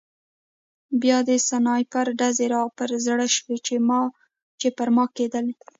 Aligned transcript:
بیا 1.01 1.17
د 1.29 1.31
سنایپر 1.49 2.05
ډزې 2.19 2.47
را 2.53 2.61
په 2.77 2.83
زړه 3.05 3.25
شوې 3.35 3.57
چې 4.59 4.67
پر 4.77 4.87
ما 4.95 5.05
کېدلې 5.17 5.53